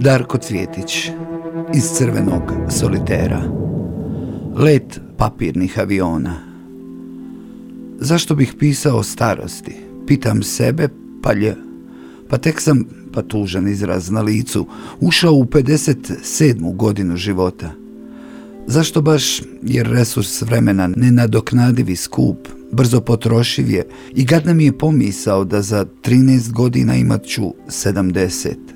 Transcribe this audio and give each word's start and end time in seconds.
Darko 0.00 0.38
Cvjetić 0.38 1.10
iz 1.74 1.84
crvenog 1.96 2.42
solitera. 2.70 3.42
Let 4.56 5.00
papirnih 5.16 5.78
aviona. 5.78 6.34
Zašto 7.98 8.34
bih 8.34 8.54
pisao 8.58 8.98
o 8.98 9.02
starosti? 9.02 9.72
Pitam 10.06 10.42
sebe, 10.42 10.88
pa 11.22 11.32
lj. 11.32 11.52
Pa 12.28 12.38
tek 12.38 12.60
sam, 12.60 12.84
pa 13.12 13.22
tužan 13.22 13.68
izraz 13.68 14.10
na 14.10 14.20
licu, 14.20 14.66
ušao 15.00 15.32
u 15.32 15.44
57. 15.44 16.76
godinu 16.76 17.16
života. 17.16 17.70
Zašto 18.66 19.02
baš, 19.02 19.42
jer 19.62 19.86
resurs 19.86 20.42
vremena 20.42 20.90
nenadoknadivi 20.96 21.96
skup, 21.96 22.48
brzo 22.72 23.00
potrošiv 23.00 23.70
je 23.70 23.86
i 24.14 24.24
gadna 24.24 24.54
mi 24.54 24.64
je 24.64 24.78
pomisao 24.78 25.44
da 25.44 25.62
za 25.62 25.86
13 26.02 26.52
godina 26.52 26.96
imat 26.96 27.24
ću 27.24 27.54
70. 27.68 28.75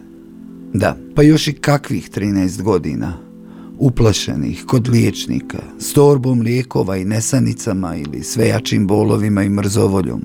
Da, 0.73 0.97
pa 1.15 1.23
još 1.23 1.49
i 1.49 1.53
kakvih 1.53 2.11
13 2.11 2.63
godina. 2.63 3.13
Uplašenih 3.79 4.65
kod 4.67 4.89
liječnika, 4.89 5.59
s 5.79 5.93
torbom 5.93 6.41
lijekova 6.41 6.97
i 6.97 7.05
nesanicama 7.05 7.97
ili 7.97 8.23
svejačim 8.23 8.87
bolovima 8.87 9.43
i 9.43 9.49
mrzovoljom. 9.49 10.25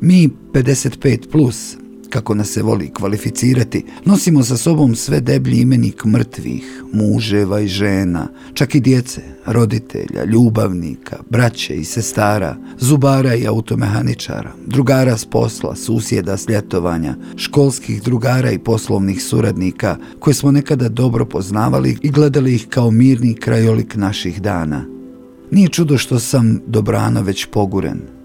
Mi 0.00 0.28
55 0.52 1.30
plus 1.30 1.76
kako 2.10 2.34
nas 2.34 2.48
se 2.48 2.62
voli 2.62 2.90
kvalificirati, 2.90 3.84
nosimo 4.04 4.42
sa 4.42 4.56
sobom 4.56 4.94
sve 4.94 5.20
deblji 5.20 5.60
imenik 5.60 6.04
mrtvih, 6.04 6.84
muževa 6.92 7.60
i 7.60 7.68
žena, 7.68 8.28
čak 8.54 8.74
i 8.74 8.80
djece, 8.80 9.22
roditelja, 9.46 10.24
ljubavnika, 10.24 11.16
braće 11.30 11.76
i 11.76 11.84
sestara, 11.84 12.56
zubara 12.78 13.34
i 13.34 13.46
automehaničara, 13.46 14.52
drugara 14.66 15.16
s 15.16 15.24
posla, 15.24 15.76
susjeda 15.76 16.36
s 16.36 16.48
ljetovanja, 16.48 17.16
školskih 17.36 18.02
drugara 18.02 18.50
i 18.50 18.58
poslovnih 18.58 19.22
suradnika 19.22 19.96
koje 20.18 20.34
smo 20.34 20.50
nekada 20.50 20.88
dobro 20.88 21.26
poznavali 21.26 21.98
i 22.02 22.10
gledali 22.10 22.54
ih 22.54 22.66
kao 22.68 22.90
mirni 22.90 23.34
krajolik 23.34 23.96
naših 23.96 24.42
dana. 24.42 24.84
Nije 25.50 25.68
čudo 25.68 25.98
što 25.98 26.18
sam 26.18 26.60
dobrano 26.66 27.22
već 27.22 27.46
poguren, 27.46 28.17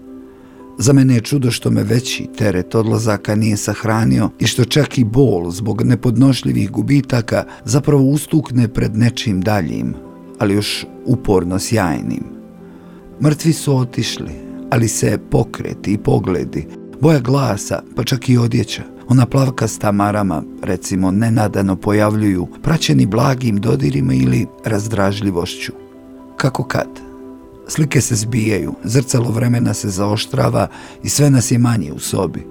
Za 0.78 0.92
mene 0.92 1.14
je 1.14 1.20
čudo 1.20 1.50
što 1.50 1.70
me 1.70 1.82
veći 1.82 2.28
teret 2.38 2.74
odlazaka 2.74 3.34
nije 3.34 3.56
sahranio 3.56 4.30
i 4.38 4.46
što 4.46 4.64
čak 4.64 4.98
i 4.98 5.04
bol 5.04 5.50
zbog 5.50 5.82
nepodnošljivih 5.82 6.70
gubitaka 6.70 7.44
zapravo 7.64 8.02
ustukne 8.02 8.68
pred 8.68 8.96
nečim 8.96 9.40
daljim, 9.40 9.94
ali 10.38 10.54
još 10.54 10.86
uporno 11.06 11.58
sjajnim. 11.58 12.24
Mrtvi 13.22 13.52
su 13.52 13.76
otišli, 13.76 14.32
ali 14.70 14.88
se 14.88 15.18
pokreti 15.30 15.92
i 15.92 15.98
pogledi, 15.98 16.66
boja 17.00 17.20
glasa, 17.20 17.82
pa 17.96 18.04
čak 18.04 18.28
i 18.28 18.38
odjeća, 18.38 18.82
ona 19.08 19.26
plavka 19.26 19.68
s 19.68 19.78
tamarama, 19.78 20.42
recimo, 20.62 21.10
nenadano 21.10 21.76
pojavljuju, 21.76 22.48
praćeni 22.62 23.06
blagim 23.06 23.56
dodirima 23.56 24.14
ili 24.14 24.46
razdražljivošću. 24.64 25.72
Kako 26.36 26.64
kad? 26.64 27.03
Slike 27.68 28.00
se 28.00 28.14
zbijaju, 28.14 28.74
zrcalo 28.84 29.30
vremena 29.30 29.74
se 29.74 29.88
zaoštrava 29.88 30.68
i 31.02 31.08
sve 31.08 31.30
nas 31.30 31.50
je 31.50 31.58
manje 31.58 31.92
u 31.92 31.98
sobi. 31.98 32.46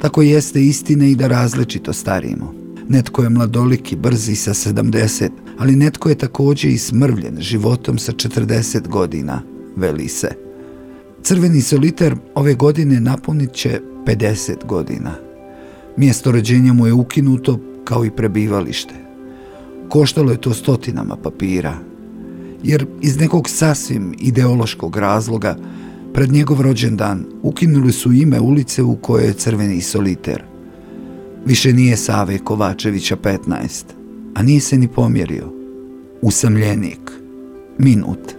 Tako 0.00 0.22
jeste 0.22 0.62
istine 0.62 1.10
i 1.10 1.14
da 1.14 1.26
različito 1.26 1.92
starimo. 1.92 2.54
Netko 2.88 3.22
je 3.22 3.28
mladoliki, 3.28 3.96
brzi 3.96 4.34
sa 4.34 4.54
70, 4.54 5.30
ali 5.58 5.76
netko 5.76 6.08
je 6.08 6.14
također 6.14 6.70
i 6.70 6.78
smrvljen 6.78 7.36
životom 7.40 7.98
sa 7.98 8.12
40 8.12 8.88
godina, 8.88 9.42
veli 9.76 10.08
se. 10.08 10.28
Crveni 11.22 11.60
soliter 11.60 12.16
ove 12.34 12.54
godine 12.54 13.00
napunit 13.00 13.52
će 13.52 13.80
50 14.06 14.66
godina. 14.66 15.14
Mjesto 15.96 16.32
rođenja 16.32 16.72
mu 16.72 16.86
je 16.86 16.92
ukinuto 16.92 17.60
kao 17.84 18.04
i 18.04 18.10
prebivalište. 18.10 18.94
Koštalo 19.88 20.32
je 20.32 20.40
to 20.40 20.54
stotinama 20.54 21.16
papira, 21.16 21.78
jer 22.62 22.86
iz 23.00 23.20
nekog 23.20 23.48
sasvim 23.48 24.14
ideološkog 24.18 24.96
razloga 24.96 25.56
pred 26.14 26.32
njegov 26.32 26.60
rođendan 26.60 27.24
ukinuli 27.42 27.92
su 27.92 28.12
ime 28.12 28.40
ulice 28.40 28.82
u 28.82 28.96
kojoj 28.96 29.26
je 29.26 29.32
crveni 29.32 29.80
soliter. 29.80 30.42
Više 31.46 31.72
nije 31.72 31.96
Save 31.96 32.38
Kovačevića 32.38 33.16
15, 33.16 33.84
a 34.34 34.42
nije 34.42 34.60
se 34.60 34.78
ni 34.78 34.88
pomjerio. 34.88 35.52
Usamljenik. 36.22 37.10
Minut. 37.78 38.34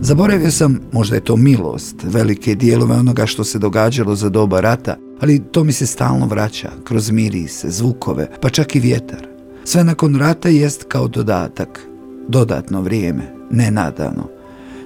Zaboravio 0.00 0.50
sam, 0.50 0.80
možda 0.92 1.14
je 1.14 1.24
to 1.24 1.36
milost, 1.36 1.96
velike 2.02 2.54
dijelove 2.54 2.94
onoga 2.94 3.26
što 3.26 3.44
se 3.44 3.58
događalo 3.58 4.14
za 4.14 4.28
doba 4.28 4.60
rata, 4.60 4.96
ali 5.20 5.42
to 5.52 5.64
mi 5.64 5.72
se 5.72 5.86
stalno 5.86 6.26
vraća, 6.26 6.70
kroz 6.84 7.10
mirise, 7.10 7.70
zvukove, 7.70 8.28
pa 8.40 8.50
čak 8.50 8.76
i 8.76 8.80
vjetar. 8.80 9.28
Sve 9.64 9.84
nakon 9.84 10.14
rata 10.16 10.48
jest 10.48 10.84
kao 10.88 11.08
dodatak, 11.08 11.88
dodatno 12.28 12.82
vrijeme, 12.82 13.34
nenadano. 13.50 14.28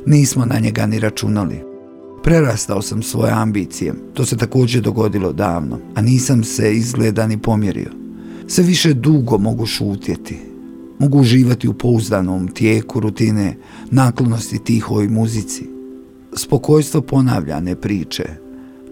Nismo 0.07 0.45
na 0.45 0.59
njega 0.59 0.87
ni 0.87 1.01
računali. 1.01 1.61
Prerastao 2.23 2.83
sam 2.83 3.03
svoje 3.03 3.33
ambicije, 3.33 3.95
to 4.15 4.25
se 4.25 4.37
također 4.37 4.83
dogodilo 4.83 5.33
davno, 5.33 5.79
a 5.95 6.03
nisam 6.03 6.45
se 6.45 6.75
izgleda 6.75 7.27
ni 7.27 7.39
pomjerio. 7.39 7.91
Sve 8.47 8.65
više 8.65 8.95
dugo 8.95 9.39
mogu 9.39 9.67
šutjeti, 9.67 10.39
mogu 10.99 11.19
uživati 11.19 11.69
u 11.69 11.75
pouzdanom 11.75 12.49
tijeku 12.49 13.01
rutine, 13.01 13.57
naklonosti 13.91 14.59
tihoj 14.59 15.09
muzici. 15.09 15.67
Spokojstvo 16.33 17.01
ponavljane 17.01 17.75
priče, 17.77 18.25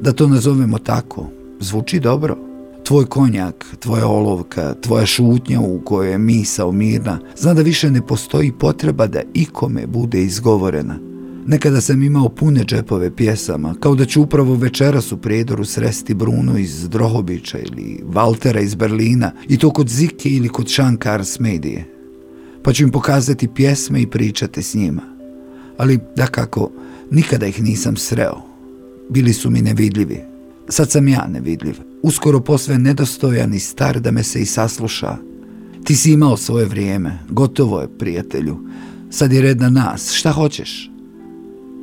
da 0.00 0.12
to 0.12 0.28
nazovemo 0.28 0.78
tako, 0.78 1.26
zvuči 1.60 2.00
dobro 2.00 2.45
tvoj 2.86 3.06
konjak, 3.06 3.66
tvoja 3.78 4.06
olovka, 4.06 4.74
tvoja 4.80 5.06
šutnja 5.06 5.60
u 5.60 5.80
kojoj 5.84 6.10
je 6.10 6.18
misao 6.18 6.72
mirna, 6.72 7.18
zna 7.36 7.54
da 7.54 7.62
više 7.62 7.90
ne 7.90 8.06
postoji 8.06 8.52
potreba 8.52 9.06
da 9.06 9.22
ikome 9.34 9.86
bude 9.86 10.22
izgovorena. 10.22 10.98
Nekada 11.46 11.80
sam 11.80 12.02
imao 12.02 12.28
pune 12.28 12.64
džepove 12.64 13.16
pjesama, 13.16 13.74
kao 13.80 13.94
da 13.94 14.04
ću 14.04 14.22
upravo 14.22 14.54
večeras 14.54 15.12
u 15.12 15.16
predoru 15.16 15.64
sresti 15.64 16.14
Bruno 16.14 16.58
iz 16.58 16.88
Drohobića 16.88 17.58
ili 17.58 18.02
Valtera 18.04 18.60
iz 18.60 18.74
Berlina 18.74 19.32
i 19.48 19.58
to 19.58 19.70
kod 19.70 19.88
Zike 19.88 20.28
ili 20.28 20.48
kod 20.48 20.70
Shankar 20.70 21.24
Smedije. 21.24 21.84
Pa 22.62 22.72
ću 22.72 22.82
im 22.82 22.90
pokazati 22.90 23.48
pjesme 23.48 24.02
i 24.02 24.06
pričati 24.06 24.62
s 24.62 24.74
njima. 24.74 25.02
Ali, 25.78 25.98
da 26.16 26.26
kako, 26.26 26.70
nikada 27.10 27.46
ih 27.46 27.62
nisam 27.62 27.96
sreo. 27.96 28.36
Bili 29.10 29.32
su 29.32 29.50
mi 29.50 29.62
nevidljivi. 29.62 30.20
Sad 30.68 30.90
sam 30.90 31.08
ja 31.08 31.26
nevidljiv 31.28 31.85
uskoro 32.02 32.40
posve 32.40 32.78
nedostojan 32.78 33.54
i 33.54 33.58
star 33.58 34.00
da 34.00 34.10
me 34.10 34.22
se 34.22 34.40
i 34.40 34.46
sasluša. 34.46 35.16
Ti 35.84 35.96
si 35.96 36.12
imao 36.12 36.36
svoje 36.36 36.66
vrijeme, 36.66 37.18
gotovo 37.30 37.80
je, 37.80 37.98
prijatelju. 37.98 38.58
Sad 39.10 39.32
je 39.32 39.42
red 39.42 39.60
na 39.60 39.70
nas, 39.70 40.12
šta 40.12 40.32
hoćeš? 40.32 40.90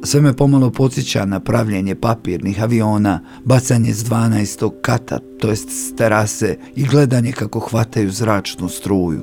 Sve 0.03 0.21
me 0.21 0.33
pomalo 0.33 0.69
podsjeća 0.69 1.25
na 1.25 1.39
pravljenje 1.39 1.95
papirnih 1.95 2.63
aviona, 2.63 3.19
bacanje 3.45 3.93
s 3.93 4.05
12. 4.05 4.71
kata, 4.81 5.19
to 5.39 5.49
jest 5.49 5.69
s 5.69 5.95
terase 5.95 6.57
i 6.75 6.83
gledanje 6.83 7.31
kako 7.31 7.59
hvataju 7.59 8.11
zračnu 8.11 8.69
struju. 8.69 9.21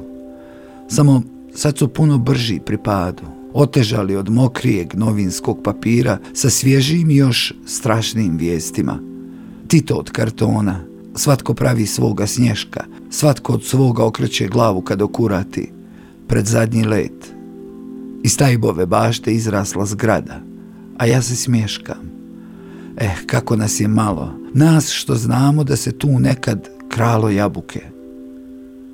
Samo 0.89 1.23
sad 1.55 1.79
su 1.79 1.89
puno 1.89 2.19
brži 2.19 2.61
pri 2.67 2.79
padu, 2.79 3.23
otežali 3.53 4.17
od 4.17 4.31
mokrijeg 4.31 4.95
novinskog 4.95 5.61
papira 5.65 6.19
sa 6.33 6.51
svježim 6.51 7.11
i 7.11 7.17
još 7.17 7.53
strašnim 7.67 8.37
vijestima. 8.37 9.10
Tito 9.71 9.95
od 9.95 10.11
kartona, 10.11 10.81
Svatko 11.15 11.55
pravi 11.55 11.87
svoga 11.87 12.27
snješka, 12.27 12.85
svatko 13.11 13.53
od 13.53 13.65
svoga 13.65 14.05
okreće 14.05 14.49
glavu 14.49 14.81
kad 14.81 15.03
okurati. 15.03 15.73
Pred 16.29 16.47
zadnji 16.47 16.85
let. 16.85 17.33
Iz 18.23 18.37
tajbove 18.37 18.87
bašte 18.87 19.35
izrasla 19.35 19.87
zgrada, 19.87 20.41
a 20.99 21.07
ja 21.07 21.23
se 21.23 21.37
smješkam. 21.37 22.11
Eh, 22.97 23.15
kako 23.27 23.57
nas 23.57 23.81
je 23.81 23.89
malo. 23.89 24.35
Nas 24.55 24.91
što 24.91 25.15
znamo 25.15 25.65
da 25.65 25.77
se 25.77 25.99
tu 25.99 26.19
nekad 26.19 26.69
kralo 26.89 27.31
jabuke. 27.31 27.81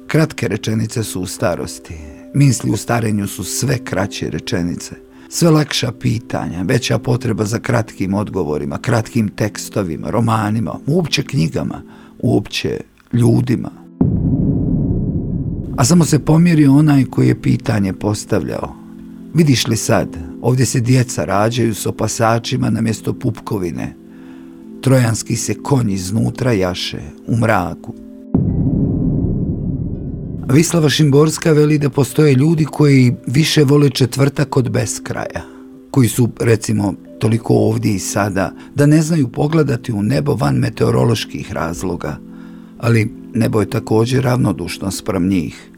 Kratke 0.07 0.49
rečenice 0.49 1.05
su 1.05 1.21
u 1.21 1.27
starosti. 1.27 1.95
Misli 2.35 2.71
u 2.71 2.77
starenju 2.77 3.27
su 3.27 3.45
sve 3.45 3.79
kraće 3.85 4.31
rečenice. 4.31 5.06
Sve 5.29 5.51
lakša 5.51 5.93
pitanja, 5.93 6.63
veća 6.63 6.99
potreba 6.99 7.45
za 7.45 7.59
kratkim 7.59 8.15
odgovorima, 8.15 8.79
kratkim 8.79 9.29
tekstovima, 9.29 10.11
romanima, 10.11 10.75
uopće 10.87 11.23
knjigama– 11.23 11.83
uopće 12.19 12.81
ljudima. 13.13 13.71
A 15.77 15.85
samo 15.85 16.05
se 16.05 16.19
pomjeri 16.19 16.67
onaj 16.67 17.05
koji 17.05 17.29
je 17.29 17.43
pitanje 17.43 17.93
postavljao. 17.93 18.75
Vidiš 19.35 19.67
li 19.67 19.77
sad, 19.77 20.09
ovdje 20.43 20.67
se 20.67 20.81
djeca 20.81 21.25
rađaju 21.25 21.75
s 21.75 21.87
opasačima 21.87 22.71
na 22.71 22.81
mjesto 22.81 23.13
pupkovine. 23.13 23.95
Trojanski 24.81 25.37
se 25.37 25.55
konj 25.55 25.93
iznutra 25.93 26.53
jaše, 26.53 27.01
u 27.27 27.37
mraku. 27.37 27.95
Vislava 30.53 30.89
Šimborska 30.89 31.53
veli 31.53 31.79
da 31.79 31.91
postoje 31.91 32.35
ljudi 32.35 32.65
koji 32.65 33.15
više 33.27 33.65
vole 33.65 33.91
četvrtak 33.91 34.57
od 34.57 34.71
beskraja, 34.71 35.43
koji 35.91 36.09
su, 36.09 36.29
recimo, 36.41 36.95
toliko 37.19 37.55
ovdje 37.55 37.95
i 37.95 37.99
sada, 37.99 38.53
da 38.75 38.87
ne 38.87 39.03
znaju 39.03 39.29
pogledati 39.29 39.93
u 39.93 40.03
nebo 40.03 40.35
van 40.35 40.57
meteoroloških 40.57 41.53
razloga. 41.53 42.19
Ali 42.79 43.11
Nebo 43.37 43.61
je 43.61 43.71
također 43.71 44.25
ravnodušno 44.25 44.91
sprem 44.91 45.29
njih. 45.29 45.71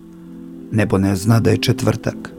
Nebo 0.72 0.98
ne 0.98 1.16
zna 1.16 1.40
da 1.40 1.50
je 1.50 1.56
četvrtak. 1.56 2.37